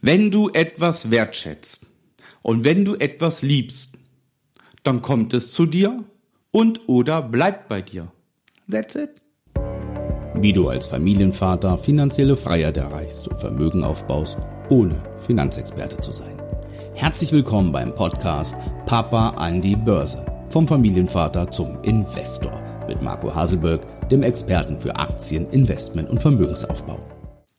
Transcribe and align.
Wenn 0.00 0.30
du 0.30 0.48
etwas 0.50 1.10
wertschätzt 1.10 1.88
und 2.44 2.62
wenn 2.62 2.84
du 2.84 2.94
etwas 2.94 3.42
liebst, 3.42 3.94
dann 4.84 5.02
kommt 5.02 5.34
es 5.34 5.52
zu 5.52 5.66
dir 5.66 6.04
und 6.52 6.88
oder 6.88 7.20
bleibt 7.20 7.68
bei 7.68 7.82
dir. 7.82 8.12
That's 8.70 8.94
it. 8.94 9.10
Wie 10.34 10.52
du 10.52 10.68
als 10.68 10.86
Familienvater 10.86 11.76
finanzielle 11.78 12.36
Freiheit 12.36 12.76
erreichst 12.76 13.26
und 13.26 13.40
Vermögen 13.40 13.82
aufbaust, 13.82 14.38
ohne 14.68 15.02
Finanzexperte 15.18 15.98
zu 15.98 16.12
sein. 16.12 16.40
Herzlich 16.94 17.32
willkommen 17.32 17.72
beim 17.72 17.92
Podcast 17.92 18.54
Papa 18.86 19.30
an 19.30 19.60
die 19.60 19.74
Börse. 19.74 20.24
Vom 20.50 20.68
Familienvater 20.68 21.50
zum 21.50 21.82
Investor 21.82 22.62
mit 22.86 23.02
Marco 23.02 23.34
Haselberg, 23.34 24.08
dem 24.10 24.22
Experten 24.22 24.80
für 24.80 24.94
Aktien, 24.94 25.50
Investment 25.50 26.08
und 26.08 26.22
Vermögensaufbau. 26.22 27.00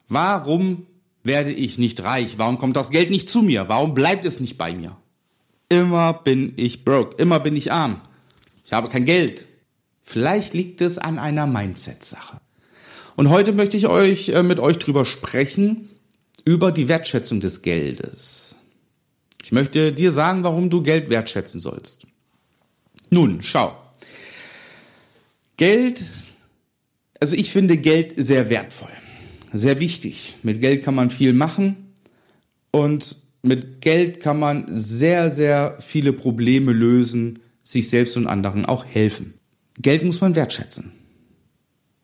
Warum 0.07 0.87
werde 1.23 1.51
ich 1.51 1.77
nicht 1.77 2.03
reich? 2.03 2.37
Warum 2.37 2.57
kommt 2.57 2.75
das 2.75 2.89
Geld 2.89 3.09
nicht 3.09 3.29
zu 3.29 3.41
mir? 3.41 3.69
Warum 3.69 3.93
bleibt 3.93 4.25
es 4.25 4.39
nicht 4.39 4.57
bei 4.57 4.73
mir? 4.73 4.97
Immer 5.69 6.13
bin 6.13 6.53
ich 6.55 6.83
broke, 6.85 7.21
immer 7.21 7.39
bin 7.39 7.55
ich 7.55 7.71
arm. 7.71 8.01
Ich 8.65 8.73
habe 8.73 8.89
kein 8.89 9.05
Geld. 9.05 9.45
Vielleicht 10.01 10.53
liegt 10.53 10.81
es 10.81 10.97
an 10.97 11.19
einer 11.19 11.45
Mindset-Sache. 11.45 12.39
Und 13.15 13.29
heute 13.29 13.51
möchte 13.51 13.77
ich 13.77 13.87
euch 13.87 14.29
äh, 14.29 14.43
mit 14.43 14.59
euch 14.59 14.79
drüber 14.79 15.05
sprechen, 15.05 15.89
über 16.45 16.71
die 16.71 16.87
Wertschätzung 16.87 17.41
des 17.41 17.61
Geldes. 17.61 18.55
Ich 19.43 19.51
möchte 19.51 19.91
dir 19.91 20.11
sagen, 20.11 20.43
warum 20.43 20.69
du 20.69 20.81
Geld 20.81 21.09
wertschätzen 21.09 21.59
sollst. 21.59 22.07
Nun, 23.09 23.41
schau. 23.41 23.75
Geld, 25.57 26.01
also 27.19 27.35
ich 27.35 27.51
finde 27.51 27.77
Geld 27.77 28.13
sehr 28.17 28.49
wertvoll 28.49 28.98
sehr 29.51 29.79
wichtig. 29.79 30.35
Mit 30.43 30.61
Geld 30.61 30.83
kann 30.83 30.95
man 30.95 31.09
viel 31.09 31.33
machen 31.33 31.93
und 32.71 33.17
mit 33.41 33.81
Geld 33.81 34.19
kann 34.19 34.39
man 34.39 34.65
sehr, 34.69 35.31
sehr 35.31 35.77
viele 35.79 36.13
Probleme 36.13 36.73
lösen, 36.73 37.39
sich 37.63 37.89
selbst 37.89 38.17
und 38.17 38.27
anderen 38.27 38.65
auch 38.65 38.85
helfen. 38.85 39.33
Geld 39.77 40.03
muss 40.03 40.21
man 40.21 40.35
wertschätzen. 40.35 40.91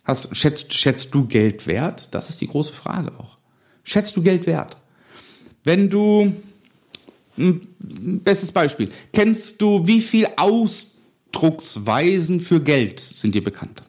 Hast, 0.03 0.36
schätzt, 0.36 0.73
schätzt 0.73 1.14
du 1.14 1.25
Geld 1.25 1.67
wert? 1.67 2.14
Das 2.14 2.30
ist 2.30 2.39
die 2.39 2.47
große 2.47 2.73
Frage 2.73 3.11
auch. 3.19 3.38
Schätzt 3.84 4.16
du 4.16 4.22
Geld 4.22 4.45
wert? 4.45 4.78
Wenn 5.64 5.89
du, 5.89 6.31
ein 7.38 8.22
bestes 8.23 8.52
Beispiel, 8.52 8.89
kennst 9.12 9.59
du, 9.62 9.88
wie 9.88 10.02
viel 10.02 10.28
Ausdrucksweisen 10.38 12.39
für 12.39 12.62
Geld 12.62 13.00
sind 13.00 13.36
dir 13.36 13.44
bekannt? 13.44 13.81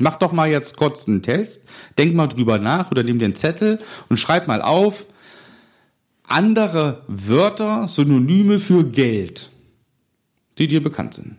Mach 0.00 0.16
doch 0.16 0.32
mal 0.32 0.50
jetzt 0.50 0.76
kurz 0.76 1.06
einen 1.06 1.22
Test, 1.22 1.62
denk 1.98 2.14
mal 2.14 2.26
drüber 2.26 2.58
nach 2.58 2.90
oder 2.90 3.02
nimm 3.02 3.18
den 3.18 3.34
Zettel 3.34 3.78
und 4.08 4.18
schreib 4.18 4.48
mal 4.48 4.62
auf 4.62 5.06
andere 6.24 7.02
Wörter, 7.06 7.86
Synonyme 7.86 8.60
für 8.60 8.84
Geld, 8.84 9.50
die 10.58 10.68
dir 10.68 10.82
bekannt 10.82 11.14
sind. 11.14 11.36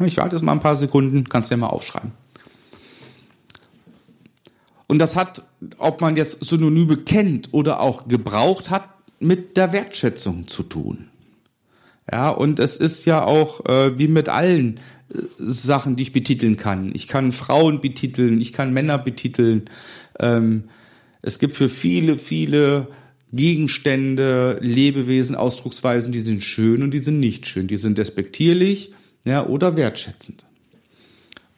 Ich 0.00 0.16
warte 0.16 0.36
jetzt 0.36 0.42
mal 0.42 0.52
ein 0.52 0.60
paar 0.60 0.76
Sekunden, 0.76 1.28
kannst 1.28 1.50
du 1.50 1.54
ja 1.54 1.58
mal 1.58 1.68
aufschreiben. 1.68 2.12
Und 4.86 4.98
das 4.98 5.16
hat, 5.16 5.44
ob 5.78 6.00
man 6.00 6.16
jetzt 6.16 6.44
Synonyme 6.44 6.98
kennt 6.98 7.48
oder 7.52 7.80
auch 7.80 8.08
gebraucht 8.08 8.70
hat, 8.70 8.88
mit 9.20 9.56
der 9.56 9.72
Wertschätzung 9.72 10.46
zu 10.48 10.64
tun. 10.64 11.08
Ja, 12.10 12.30
und 12.30 12.58
es 12.58 12.76
ist 12.76 13.04
ja 13.06 13.24
auch 13.24 13.64
äh, 13.66 13.98
wie 13.98 14.08
mit 14.08 14.28
allen 14.28 14.78
äh, 15.12 15.18
Sachen, 15.38 15.96
die 15.96 16.04
ich 16.04 16.12
betiteln 16.12 16.56
kann. 16.56 16.92
Ich 16.94 17.08
kann 17.08 17.32
Frauen 17.32 17.80
betiteln, 17.80 18.40
ich 18.40 18.52
kann 18.52 18.72
Männer 18.72 18.98
betiteln. 18.98 19.62
Ähm, 20.20 20.64
es 21.22 21.38
gibt 21.38 21.54
für 21.54 21.70
viele, 21.70 22.18
viele 22.18 22.88
Gegenstände, 23.32 24.58
Lebewesen, 24.60 25.34
Ausdrucksweisen, 25.34 26.12
die 26.12 26.20
sind 26.20 26.42
schön 26.42 26.82
und 26.82 26.92
die 26.92 27.00
sind 27.00 27.18
nicht 27.20 27.46
schön. 27.46 27.66
Die 27.66 27.78
sind 27.78 27.98
despektierlich 27.98 28.92
ja, 29.24 29.46
oder 29.46 29.76
wertschätzend. 29.76 30.44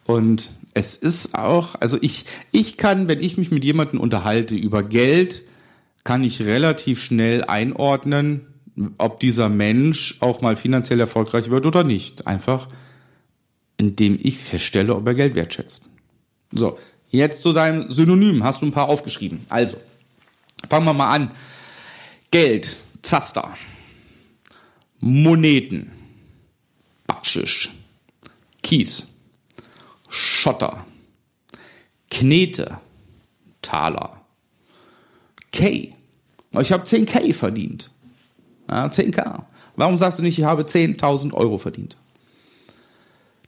Und 0.05 0.53
es 0.73 0.95
ist 0.95 1.35
auch, 1.35 1.75
also 1.81 1.99
ich, 2.01 2.25
ich 2.53 2.77
kann, 2.77 3.09
wenn 3.09 3.21
ich 3.21 3.37
mich 3.37 3.51
mit 3.51 3.65
jemandem 3.65 3.99
unterhalte 4.01 4.55
über 4.55 4.83
Geld, 4.83 5.43
kann 6.05 6.23
ich 6.23 6.43
relativ 6.43 7.03
schnell 7.03 7.43
einordnen, 7.45 8.47
ob 8.99 9.21
dieser 9.21 9.49
Mensch 9.49 10.17
auch 10.21 10.41
mal 10.41 10.57
finanziell 10.57 11.01
erfolgreich 11.01 11.51
wird 11.51 11.67
oder 11.67 11.85
nicht. 11.85 12.27
Einfach, 12.27 12.69
indem 13.77 14.19
ich 14.21 14.39
feststelle, 14.39 14.95
ob 14.95 15.07
er 15.07 15.15
Geld 15.15 15.35
wertschätzt. 15.35 15.89
So, 16.53 16.79
jetzt 17.09 17.43
zu 17.43 17.53
deinem 17.53 17.91
Synonym. 17.91 18.45
Hast 18.45 18.63
du 18.63 18.67
ein 18.67 18.73
paar 18.73 18.89
aufgeschrieben. 18.89 19.41
Also, 19.49 19.79
fangen 20.69 20.87
wir 20.87 20.93
mal 20.93 21.11
an. 21.11 21.31
Geld, 22.31 22.77
Zaster, 23.03 23.57
Moneten, 25.01 25.93
Backschisch, 27.07 27.71
Kies, 28.63 29.09
Schotter, 30.09 30.85
Knete, 32.11 32.81
Taler, 33.63 34.21
K. 35.53 35.95
Ich 36.59 36.73
habe 36.73 36.85
10k 36.85 37.35
verdient. 37.35 37.91
Ja, 38.71 38.87
10k. 38.87 39.45
Warum 39.77 39.99
sagst 39.99 40.19
du 40.19 40.23
nicht, 40.23 40.39
ich 40.39 40.45
habe 40.45 40.63
10.000 40.63 41.33
Euro 41.35 41.59
verdient? 41.59 41.97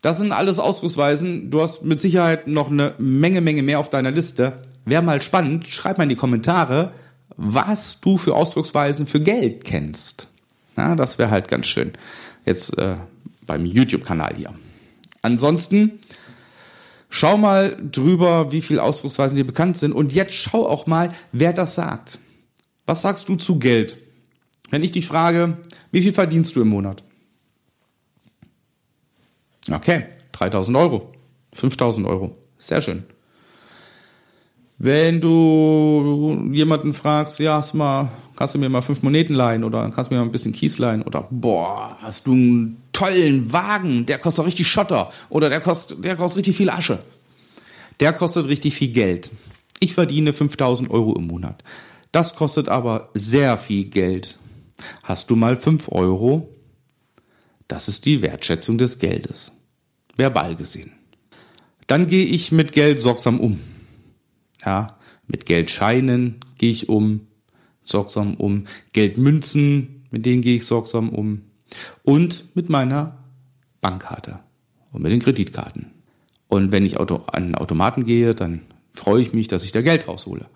Das 0.01 0.19
sind 0.19 0.33
alles 0.33 0.59
Ausdrucksweisen. 0.59 1.51
Du 1.51 1.61
hast 1.61 1.83
mit 1.83 1.99
Sicherheit 1.99 2.47
noch 2.47 2.71
eine 2.71 2.95
Menge, 2.99 3.41
Menge 3.41 3.63
mehr 3.63 3.81
auf 3.81 3.89
deiner 3.89 4.11
Liste. 4.11 4.61
Wäre 4.85 5.03
mal 5.03 5.21
spannend. 5.23 5.67
Schreib 5.67 5.99
mal 5.99 6.05
in 6.05 6.11
die 6.11 6.17
Kommentare, 6.17 6.93
was 7.37 8.01
du 8.01 8.17
für 8.17 8.35
Ausdrucksweisen 8.35 9.07
für 9.07 9.21
Geld 9.21 9.65
kennst. 9.65 10.29
Ja, 10.77 10.95
das 10.95 11.19
wäre 11.19 11.31
halt 11.31 11.49
ganz 11.49 11.67
schön. 11.67 11.93
Jetzt 12.45 12.79
äh, 12.79 12.97
beim 13.47 13.67
YouTube-Kanal 13.67 14.35
hier. 14.37 14.55
Ansonsten 15.23 15.99
schau 17.11 17.37
mal 17.37 17.77
drüber, 17.91 18.53
wie 18.53 18.63
viele 18.63 18.83
Ausdrucksweisen 18.83 19.37
dir 19.37 19.47
bekannt 19.47 19.77
sind. 19.79 19.93
Und 19.93 20.13
jetzt 20.13 20.35
schau 20.35 20.67
auch 20.67 20.87
mal, 20.87 21.13
wer 21.33 21.53
das 21.53 21.75
sagt. 21.75 22.21
Was 22.87 23.03
sagst 23.03 23.29
du 23.29 23.35
zu 23.35 23.59
Geld? 23.59 23.99
Wenn 24.71 24.83
ich 24.83 24.93
dich 24.93 25.07
frage, 25.07 25.59
wie 25.91 26.03
viel 26.03 26.13
verdienst 26.13 26.55
du 26.57 26.61
im 26.61 26.69
Monat? 26.69 27.03
Okay, 29.71 30.07
3000 30.33 30.77
Euro, 30.77 31.13
5000 31.53 32.07
Euro, 32.07 32.37
sehr 32.59 32.81
schön. 32.81 33.05
Wenn 34.79 35.21
du 35.21 36.49
jemanden 36.53 36.95
fragst, 36.95 37.41
ja, 37.41 37.57
hast 37.57 37.75
mal, 37.75 38.11
kannst 38.37 38.55
du 38.55 38.59
mir 38.59 38.69
mal 38.69 38.81
fünf 38.81 39.03
Moneten 39.03 39.35
leihen 39.35 39.65
oder 39.65 39.91
kannst 39.91 40.11
du 40.11 40.15
mir 40.15 40.21
mal 40.21 40.27
ein 40.27 40.33
bisschen 40.33 40.53
Kies 40.53 40.79
leihen 40.79 41.03
oder 41.03 41.27
boah, 41.31 41.99
hast 42.01 42.27
du 42.27 42.33
einen 42.33 42.83
tollen 42.93 43.53
Wagen, 43.53 44.07
der 44.07 44.19
kostet 44.19 44.47
richtig 44.47 44.69
Schotter 44.69 45.11
oder 45.31 45.49
der 45.49 45.61
kostet, 45.61 46.05
der 46.05 46.15
kostet 46.17 46.39
richtig 46.39 46.57
viel 46.57 46.71
Asche. 46.71 47.01
Der 47.99 48.13
kostet 48.13 48.47
richtig 48.47 48.75
viel 48.77 48.91
Geld. 48.91 49.33
Ich 49.81 49.95
verdiene 49.95 50.33
5000 50.33 50.89
Euro 50.91 51.17
im 51.17 51.27
Monat. 51.27 51.65
Das 52.13 52.37
kostet 52.37 52.69
aber 52.69 53.09
sehr 53.15 53.59
viel 53.59 53.87
Geld. 53.87 54.39
Hast 55.03 55.31
du 55.31 55.37
mal 55.37 55.57
fünf 55.57 55.89
Euro? 55.91 56.53
Das 57.67 57.89
ist 57.89 58.07
die 58.07 58.23
Wertschätzung 58.23 58.79
des 58.79 58.99
Geldes. 58.99 59.53
Verbal 60.17 60.57
gesehen. 60.57 60.93
Dann 61.87 62.07
gehe 62.07 62.25
ich 62.25 62.53
mit 62.53 62.73
Geld 62.73 63.01
sorgsam 63.01 63.41
um. 63.41 63.61
Ja, 64.65 64.99
mit 65.27 65.47
Geldscheinen 65.47 66.41
gehe 66.57 66.71
ich 66.71 66.89
um, 66.89 67.27
sorgsam 67.81 68.35
um. 68.35 68.65
Geldmünzen, 68.93 70.05
mit 70.11 70.27
denen 70.27 70.43
gehe 70.43 70.57
ich 70.57 70.67
sorgsam 70.67 71.11
um. 71.11 71.43
Und 72.03 72.55
mit 72.55 72.69
meiner 72.69 73.25
Bankkarte 73.81 74.41
und 74.93 75.03
mit 75.03 75.13
den 75.13 75.21
Kreditkarten. 75.21 75.93
Und 76.49 76.73
wenn 76.73 76.85
ich 76.85 76.99
an 76.99 77.09
einen 77.29 77.55
Automaten 77.55 78.05
gehe, 78.05 78.35
dann 78.35 78.63
freue 78.95 79.23
ich 79.23 79.33
mich, 79.33 79.49
dass 79.49 79.65
ich 79.65 79.73
da 79.73 79.83
Geld 79.83 80.09
raushole. 80.09 80.47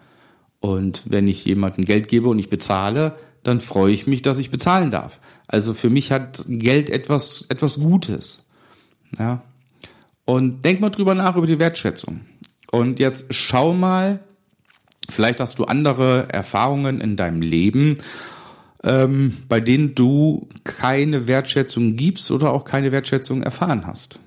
Und 0.61 1.03
wenn 1.07 1.29
ich 1.29 1.45
jemandem 1.45 1.85
Geld 1.85 2.09
gebe 2.09 2.29
und 2.29 2.39
ich 2.39 2.49
bezahle, 2.49 3.17
dann 3.43 3.61
freue 3.61 3.93
ich 3.93 4.07
mich, 4.07 4.23
dass 4.23 4.39
ich 4.39 4.51
bezahlen 4.51 4.91
darf. 4.91 5.21
Also 5.47 5.75
für 5.75 5.91
mich 5.91 6.13
hat 6.13 6.45
Geld 6.47 6.91
etwas, 6.91 7.47
etwas 7.49 7.81
Gutes. 7.81 8.45
Ja. 9.19 9.43
Und 10.25 10.65
denk 10.65 10.81
mal 10.81 10.91
drüber 10.91 11.15
nach 11.15 11.37
über 11.37 11.47
die 11.47 11.59
Wertschätzung. 11.59 12.21
Und 12.71 13.01
jetzt 13.01 13.35
schau 13.35 13.75
mal, 13.75 14.21
vielleicht 15.09 15.41
hast 15.41 15.59
du 15.59 15.65
andere 15.65 16.29
Erfahrungen 16.31 17.01
in 17.01 17.17
deinem 17.17 17.43
Leben, 17.43 17.99
ähm, 18.83 19.37
bei 19.49 19.61
denen 19.61 19.95
du 19.95 20.49
keine 20.65 21.27
Wertschätzung 21.27 21.97
gibst 21.97 22.31
oder 22.31 22.53
auch 22.53 22.65
keine 22.65 22.93
Wertschätzung 22.93 23.43
erfahren 23.43 23.87
hast. 23.87 24.19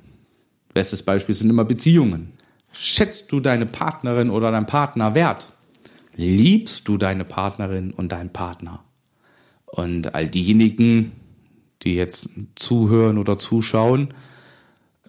Bestes 0.73 1.03
Beispiel 1.03 1.35
sind 1.35 1.49
immer 1.49 1.65
Beziehungen. 1.65 2.33
Schätzt 2.71 3.31
du 3.31 3.39
deine 3.39 3.65
Partnerin 3.65 4.29
oder 4.29 4.51
deinen 4.51 4.65
Partner 4.65 5.15
wert? 5.15 5.47
Liebst 6.15 6.87
du 6.87 6.97
deine 6.97 7.25
Partnerin 7.25 7.91
und 7.91 8.11
deinen 8.11 8.31
Partner? 8.31 8.84
Und 9.75 10.15
all 10.15 10.29
diejenigen, 10.29 11.11
die 11.83 11.95
jetzt 11.95 12.29
zuhören 12.55 13.17
oder 13.17 13.37
zuschauen, 13.37 14.13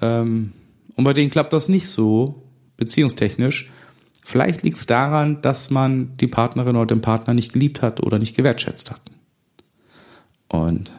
ähm, 0.01 0.53
und 0.95 1.05
bei 1.05 1.13
denen 1.13 1.31
klappt 1.31 1.53
das 1.53 1.69
nicht 1.69 1.89
so, 1.89 2.43
beziehungstechnisch, 2.77 3.71
Vielleicht 4.29 4.65
liegt 4.65 4.77
es 4.77 4.87
daran, 4.87 5.41
dass 5.41 5.71
man 5.71 6.17
die 6.17 6.27
Partnerin 6.27 6.75
oder 6.75 6.87
den 6.87 7.01
Partner 7.01 7.33
nicht 7.33 7.53
geliebt 7.53 7.81
hat 7.81 8.05
oder 8.05 8.19
nicht 8.19 8.37
gewertschätzt 8.37 8.91
hat. 8.91 9.01
Und 10.49 10.91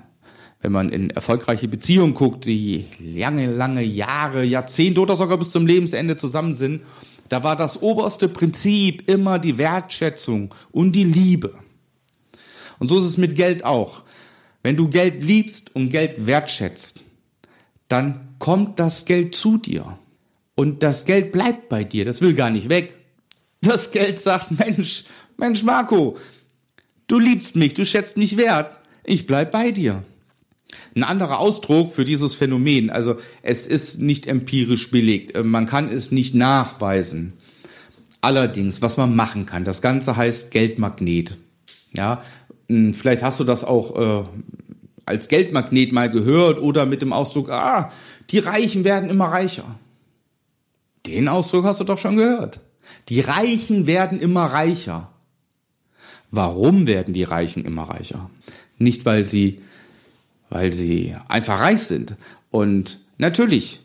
wenn 0.62 0.72
man 0.72 0.88
in 0.88 1.10
erfolgreiche 1.10 1.68
Beziehungen 1.68 2.14
guckt, 2.14 2.46
die 2.46 2.86
lange, 3.02 3.54
lange 3.54 3.84
Jahre, 3.84 4.46
Jahrzehnte 4.46 5.02
oder 5.02 5.18
sogar 5.18 5.38
bis 5.38 5.52
zum 5.52 5.68
Lebensende 5.68 6.16
zusammen 6.16 6.54
sind, 6.54 6.84
da 7.28 7.44
war 7.44 7.58
das 7.58 7.82
oberste 7.82 8.30
Prinzip 8.30 9.10
immer 9.10 9.40
die 9.40 9.58
Wertschätzung 9.58 10.56
und 10.72 10.94
die 10.94 11.04
Liebe. 11.04 11.54
Und 12.80 12.88
so 12.88 12.98
ist 12.98 13.06
es 13.06 13.18
mit 13.18 13.36
Geld 13.36 13.66
auch. 13.66 14.04
Wenn 14.64 14.76
du 14.76 14.90
Geld 14.90 15.24
liebst 15.24 15.76
und 15.76 15.90
Geld 15.90 16.26
wertschätzt, 16.26 17.00
dann 17.88 18.36
kommt 18.40 18.80
das 18.80 19.06
Geld 19.06 19.36
zu 19.36 19.58
dir. 19.58 19.98
Und 20.56 20.84
das 20.84 21.06
Geld 21.06 21.32
bleibt 21.32 21.70
bei 21.70 21.84
dir, 21.84 22.04
das 22.06 22.22
will 22.22 22.34
gar 22.34 22.50
nicht 22.50 22.70
weg. 22.70 22.98
Das 23.62 23.92
Geld 23.92 24.20
sagt, 24.20 24.52
Mensch, 24.60 25.06
Mensch 25.38 25.64
Marco, 25.64 26.18
du 27.08 27.20
liebst 27.20 27.56
mich, 27.56 27.74
du 27.74 27.86
schätzt 27.86 28.18
mich 28.18 28.38
wert, 28.38 28.78
ich 29.04 29.26
bleib 29.26 29.52
bei 29.52 29.72
dir. 29.72 30.04
Ein 30.96 31.04
anderer 31.04 31.40
Ausdruck 31.40 31.92
für 31.92 32.06
dieses 32.06 32.36
Phänomen, 32.36 32.90
also 32.90 33.16
es 33.42 33.66
ist 33.66 34.00
nicht 34.00 34.28
empirisch 34.28 34.92
belegt, 34.92 35.36
äh, 35.36 35.44
man 35.44 35.66
kann 35.66 35.90
es 35.90 36.12
nicht 36.12 36.36
nachweisen. 36.36 37.34
Allerdings, 38.22 38.82
was 38.82 38.98
man 38.98 39.16
machen 39.16 39.46
kann, 39.46 39.64
das 39.64 39.82
Ganze 39.82 40.18
heißt 40.18 40.52
Geldmagnet. 40.52 41.38
Ja, 41.94 42.22
vielleicht 42.68 43.24
hast 43.24 43.40
du 43.40 43.44
das 43.44 43.64
auch 43.64 44.24
äh, 44.24 44.26
als 45.06 45.28
Geldmagnet 45.30 45.94
mal 45.94 46.12
gehört 46.12 46.60
oder 46.60 46.86
mit 46.86 47.02
dem 47.02 47.14
Ausdruck, 47.14 47.50
ah, 47.50 47.92
die 48.30 48.40
Reichen 48.40 48.84
werden 48.84 49.10
immer 49.10 49.26
reicher. 49.26 49.80
Den 51.06 51.30
Ausdruck 51.30 51.66
hast 51.66 51.80
du 51.80 51.86
doch 51.86 51.98
schon 51.98 52.18
gehört. 52.18 52.60
Die 53.10 53.22
Reichen 53.22 53.88
werden 53.88 54.20
immer 54.20 54.46
reicher. 54.46 55.10
Warum 56.30 56.88
werden 56.88 57.14
die 57.14 57.24
Reichen 57.24 57.64
immer 57.64 57.84
reicher? 57.84 58.30
Nicht, 58.78 59.06
weil 59.06 59.24
sie, 59.24 59.62
weil 60.50 60.74
sie 60.74 61.16
einfach 61.30 61.60
reich 61.62 61.82
sind. 61.84 62.18
Und 62.52 63.00
natürlich, 63.18 63.80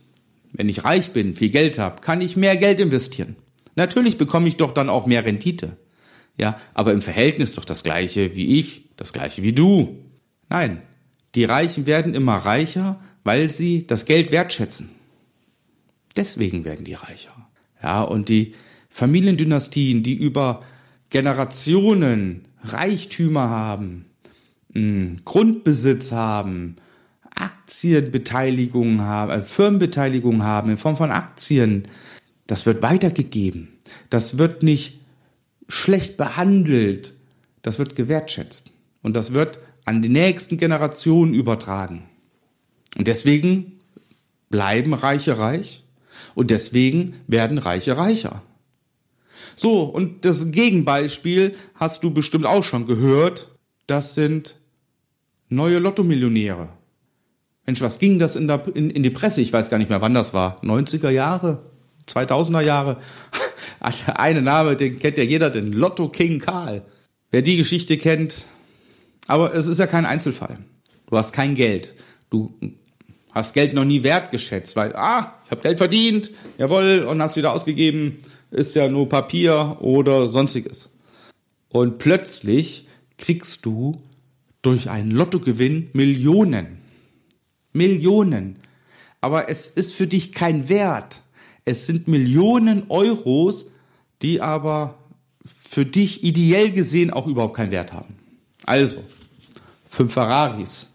wenn 0.52 0.68
ich 0.68 0.84
reich 0.84 1.12
bin, 1.12 1.34
viel 1.34 1.50
Geld 1.50 1.78
habe, 1.78 2.00
kann 2.00 2.20
ich 2.20 2.36
mehr 2.36 2.56
Geld 2.56 2.80
investieren. 2.80 3.36
Natürlich 3.76 4.18
bekomme 4.18 4.48
ich 4.48 4.56
doch 4.56 4.74
dann 4.74 4.90
auch 4.90 5.06
mehr 5.06 5.24
Rendite. 5.24 5.76
Ja, 6.36 6.58
aber 6.74 6.92
im 6.92 7.02
Verhältnis 7.02 7.54
doch 7.54 7.64
das 7.64 7.82
gleiche 7.82 8.34
wie 8.36 8.58
ich, 8.58 8.88
das 8.96 9.12
gleiche 9.12 9.42
wie 9.42 9.52
du. 9.52 9.98
Nein, 10.48 10.82
die 11.34 11.44
Reichen 11.44 11.86
werden 11.86 12.14
immer 12.14 12.36
reicher, 12.36 13.00
weil 13.24 13.50
sie 13.50 13.86
das 13.86 14.04
Geld 14.04 14.32
wertschätzen. 14.32 14.90
Deswegen 16.16 16.64
werden 16.64 16.84
die 16.84 16.94
reicher. 16.94 17.32
Ja, 17.82 18.02
und 18.02 18.28
die 18.28 18.54
Familiendynastien, 18.90 20.02
die 20.02 20.14
über 20.14 20.60
Generationen 21.10 22.48
Reichtümer 22.62 23.48
haben, 23.48 24.06
hm, 24.72 25.14
Grundbesitz 25.24 26.12
haben, 26.12 26.76
Aktienbeteiligungen 27.34 29.02
haben, 29.02 29.32
äh, 29.32 29.42
Firmenbeteiligungen 29.42 30.42
haben 30.42 30.70
in 30.70 30.78
Form 30.78 30.96
von 30.96 31.10
Aktien, 31.10 31.88
das 32.46 32.66
wird 32.66 32.82
weitergegeben. 32.82 33.68
Das 34.10 34.38
wird 34.38 34.62
nicht 34.62 35.00
schlecht 35.68 36.16
behandelt. 36.16 37.14
Das 37.62 37.78
wird 37.78 37.96
gewertschätzt. 37.96 38.70
Und 39.02 39.14
das 39.14 39.32
wird 39.32 39.58
an 39.84 40.02
die 40.02 40.08
nächsten 40.08 40.58
Generationen 40.58 41.34
übertragen. 41.34 42.04
Und 42.96 43.08
deswegen 43.08 43.78
bleiben 44.50 44.94
Reiche 44.94 45.38
reich 45.38 45.84
und 46.34 46.50
deswegen 46.50 47.14
werden 47.26 47.58
Reiche 47.58 47.96
reicher. 47.96 48.42
So, 49.56 49.84
und 49.84 50.24
das 50.24 50.50
Gegenbeispiel 50.50 51.54
hast 51.74 52.04
du 52.04 52.10
bestimmt 52.10 52.46
auch 52.46 52.64
schon 52.64 52.86
gehört. 52.86 53.48
Das 53.86 54.14
sind 54.14 54.56
neue 55.48 55.78
Lottomillionäre. 55.78 56.70
Mensch, 57.66 57.80
was 57.80 57.98
ging 57.98 58.18
das 58.18 58.36
in, 58.36 58.48
der, 58.48 58.64
in, 58.74 58.90
in 58.90 59.02
die 59.02 59.10
Presse? 59.10 59.40
Ich 59.40 59.52
weiß 59.52 59.70
gar 59.70 59.78
nicht 59.78 59.90
mehr, 59.90 60.00
wann 60.00 60.14
das 60.14 60.34
war. 60.34 60.62
90er 60.64 61.10
Jahre? 61.10 61.70
2000er 62.08 62.60
Jahre? 62.60 62.98
Eine 64.14 64.42
Name, 64.42 64.76
den 64.76 64.98
kennt 64.98 65.18
ja 65.18 65.24
jeder, 65.24 65.50
den 65.50 65.72
Lotto 65.72 66.08
King 66.08 66.38
Karl. 66.38 66.82
Wer 67.30 67.42
die 67.42 67.56
Geschichte 67.56 67.96
kennt, 67.96 68.46
aber 69.26 69.54
es 69.54 69.66
ist 69.66 69.78
ja 69.78 69.86
kein 69.86 70.04
Einzelfall. 70.04 70.58
Du 71.08 71.16
hast 71.16 71.32
kein 71.32 71.54
Geld. 71.54 71.94
Du 72.30 72.54
hast 73.32 73.54
Geld 73.54 73.74
noch 73.74 73.84
nie 73.84 74.02
wertgeschätzt, 74.02 74.76
weil, 74.76 74.94
ah, 74.94 75.40
ich 75.44 75.50
habe 75.50 75.62
Geld 75.62 75.78
verdient, 75.78 76.30
jawohl, 76.58 77.06
und 77.08 77.22
hast 77.22 77.36
wieder 77.36 77.52
ausgegeben, 77.52 78.18
ist 78.50 78.74
ja 78.74 78.88
nur 78.88 79.08
Papier 79.08 79.78
oder 79.80 80.28
sonstiges. 80.28 80.90
Und 81.68 81.98
plötzlich 81.98 82.86
kriegst 83.16 83.64
du 83.64 84.02
durch 84.60 84.90
einen 84.90 85.10
Lottogewinn 85.10 85.88
Millionen. 85.94 86.78
Millionen. 87.72 88.56
Aber 89.22 89.48
es 89.48 89.70
ist 89.70 89.94
für 89.94 90.06
dich 90.06 90.32
kein 90.32 90.68
Wert. 90.68 91.22
Es 91.64 91.86
sind 91.86 92.08
Millionen 92.08 92.84
Euros, 92.90 93.71
die 94.22 94.40
aber 94.40 94.94
für 95.44 95.84
dich 95.84 96.22
ideell 96.22 96.70
gesehen 96.70 97.10
auch 97.10 97.26
überhaupt 97.26 97.56
keinen 97.56 97.70
Wert 97.70 97.92
haben. 97.92 98.16
Also, 98.66 99.02
fünf 99.88 100.12
Ferraris, 100.12 100.88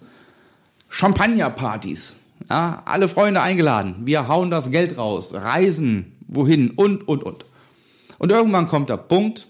Champagnerpartys, 0.90 2.16
ja, 2.50 2.82
alle 2.86 3.08
Freunde 3.08 3.42
eingeladen, 3.42 4.06
wir 4.06 4.28
hauen 4.28 4.50
das 4.50 4.72
Geld 4.72 4.98
raus, 4.98 5.34
reisen, 5.34 6.18
wohin 6.28 6.72
und, 6.72 7.08
und, 7.08 7.24
und. 7.24 7.46
Und 8.20 8.32
irgendwann 8.32 8.68
kommt 8.68 8.90
der 8.90 8.98
Punkt, 8.98 9.48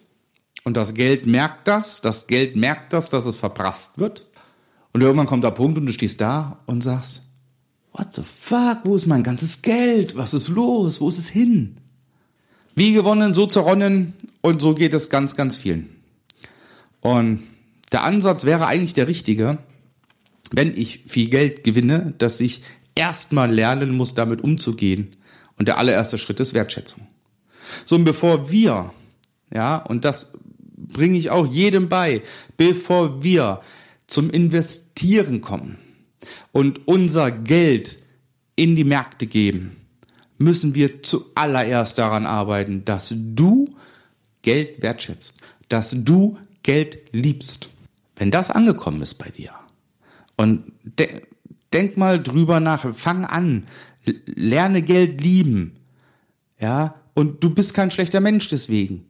und 0.68 0.76
das 0.76 0.94
Geld 0.94 1.26
merkt 1.26 1.66
das, 1.70 2.02
das 2.02 2.28
Geld 2.28 2.58
merkt 2.58 2.92
das, 2.92 3.10
dass 3.10 3.26
es 3.26 3.38
verprasst 3.38 4.00
wird. 4.00 4.26
Und 4.92 5.00
irgendwann 5.00 5.26
kommt 5.26 5.46
der 5.46 5.52
Punkt 5.52 5.78
und 5.78 5.86
du 5.86 5.94
stehst 5.94 6.20
da 6.20 6.60
und 6.66 6.82
sagst, 6.84 7.24
what 7.94 8.12
the 8.12 8.22
fuck, 8.22 8.80
wo 8.84 8.98
ist 8.98 9.08
mein 9.08 9.24
ganzes 9.24 9.62
Geld? 9.62 10.18
Was 10.18 10.34
ist 10.34 10.50
los? 10.50 11.00
Wo 11.00 11.08
ist 11.08 11.20
es 11.20 11.30
hin? 11.30 11.78
Wie 12.78 12.94
gewonnen, 12.94 13.34
so 13.34 13.48
zerronnen 13.48 14.14
und 14.42 14.62
so 14.62 14.76
geht 14.76 14.94
es 14.94 15.10
ganz, 15.10 15.36
ganz 15.36 15.58
vielen. 15.58 15.90
Und 17.02 17.42
der 17.92 18.04
Ansatz 18.04 18.46
wäre 18.46 18.68
eigentlich 18.68 18.94
der 18.94 19.08
richtige, 19.08 19.58
wenn 20.52 20.78
ich 20.78 21.00
viel 21.08 21.28
Geld 21.32 21.64
gewinne, 21.64 22.14
dass 22.20 22.40
ich 22.40 22.62
erstmal 22.94 23.52
lernen 23.52 23.98
muss, 23.98 24.14
damit 24.14 24.44
umzugehen. 24.44 25.16
Und 25.58 25.68
der 25.68 25.80
allererste 25.80 26.20
Schritt 26.20 26.40
ist 26.40 26.54
Wertschätzung. 26.54 27.08
So, 27.84 27.96
und 27.96 28.04
bevor 28.04 28.52
wir, 28.52 28.94
ja, 29.52 29.78
und 29.78 30.06
das 30.06 30.28
bringe 30.76 31.18
ich 31.18 31.32
auch 31.32 31.48
jedem 31.48 31.90
bei, 31.90 32.22
bevor 32.58 33.24
wir 33.24 33.60
zum 34.06 34.30
Investieren 34.30 35.42
kommen 35.42 35.80
und 36.52 36.88
unser 36.88 37.32
Geld 37.32 37.98
in 38.56 38.76
die 38.76 38.84
Märkte 38.84 39.26
geben, 39.26 39.78
müssen 40.38 40.76
wir 40.76 41.04
zuallererst 41.04 41.98
daran 41.98 42.26
arbeiten, 42.26 42.86
dass 42.86 43.14
du 43.16 43.70
Geld 44.42 44.82
wertschätzt, 44.82 45.36
dass 45.70 45.94
du 45.96 46.38
Geld 46.64 47.00
liebst. 47.12 47.70
Wenn 48.16 48.32
das 48.32 48.50
angekommen 48.50 49.02
ist 49.02 49.16
bei 49.16 49.30
dir 49.30 49.54
und 50.36 50.72
de 50.84 51.22
denk 51.74 51.98
mal 51.98 52.22
drüber 52.22 52.60
nach, 52.60 52.96
fang 52.96 53.26
an, 53.26 53.68
lerne 54.26 54.82
Geld 54.82 55.22
lieben, 55.22 55.76
ja, 56.60 56.96
und 57.14 57.44
du 57.44 57.50
bist 57.50 57.74
kein 57.74 57.92
schlechter 57.92 58.20
Mensch 58.20 58.48
deswegen. 58.48 59.06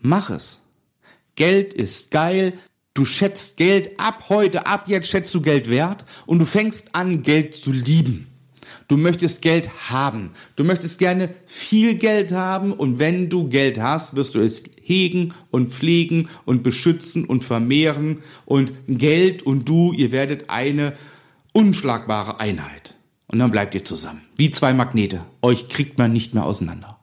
Mach 0.00 0.30
es. 0.30 0.62
Geld 1.34 1.74
ist 1.74 2.10
geil. 2.10 2.54
Du 2.94 3.04
schätzt 3.04 3.56
Geld 3.56 3.98
ab 3.98 4.24
heute, 4.28 4.66
ab 4.66 4.84
jetzt 4.86 5.08
schätzt 5.08 5.34
du 5.34 5.40
Geld 5.40 5.70
wert 5.70 6.04
und 6.26 6.40
du 6.40 6.46
fängst 6.46 6.94
an, 6.94 7.22
Geld 7.22 7.54
zu 7.54 7.72
lieben. 7.72 8.26
Du 8.88 8.96
möchtest 8.96 9.42
Geld 9.42 9.90
haben. 9.90 10.30
Du 10.56 10.64
möchtest 10.64 10.98
gerne 10.98 11.30
viel 11.46 11.94
Geld 11.94 12.32
haben 12.32 12.72
und 12.72 12.98
wenn 12.98 13.28
du 13.28 13.48
Geld 13.48 13.80
hast, 13.80 14.16
wirst 14.16 14.34
du 14.34 14.40
es 14.40 14.62
hegen 14.82 15.34
und 15.50 15.72
pflegen 15.72 16.28
und 16.44 16.62
beschützen 16.62 17.24
und 17.24 17.44
vermehren 17.44 18.18
und 18.46 18.72
Geld 18.86 19.42
und 19.42 19.68
du, 19.68 19.92
ihr 19.92 20.12
werdet 20.12 20.50
eine 20.50 20.94
unschlagbare 21.52 22.40
Einheit. 22.40 22.94
Und 23.26 23.38
dann 23.38 23.50
bleibt 23.50 23.74
ihr 23.74 23.84
zusammen. 23.84 24.22
Wie 24.36 24.50
zwei 24.50 24.72
Magnete. 24.72 25.24
Euch 25.42 25.68
kriegt 25.68 25.98
man 25.98 26.12
nicht 26.12 26.34
mehr 26.34 26.44
auseinander. 26.44 26.98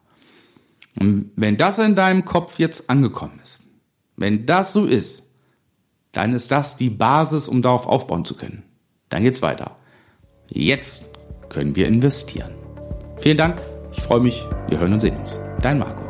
Und 0.99 1.31
wenn 1.35 1.57
das 1.57 1.77
in 1.77 1.95
deinem 1.95 2.25
Kopf 2.25 2.57
jetzt 2.57 2.89
angekommen 2.89 3.39
ist, 3.43 3.61
wenn 4.17 4.45
das 4.45 4.73
so 4.73 4.85
ist, 4.85 5.23
dann 6.13 6.33
ist 6.33 6.51
das 6.51 6.77
die 6.77 6.89
Basis, 6.89 7.47
um 7.47 7.61
darauf 7.61 7.85
aufbauen 7.85 8.25
zu 8.25 8.35
können. 8.35 8.63
Dann 9.09 9.23
geht's 9.23 9.41
weiter. 9.41 9.75
Jetzt 10.49 11.05
können 11.49 11.75
wir 11.75 11.87
investieren. 11.87 12.51
Vielen 13.17 13.37
Dank. 13.37 13.61
Ich 13.91 14.01
freue 14.01 14.19
mich. 14.19 14.45
Wir 14.67 14.79
hören 14.79 14.93
und 14.93 14.99
sehen 14.99 15.17
uns. 15.17 15.39
Dein 15.61 15.79
Marco. 15.79 16.04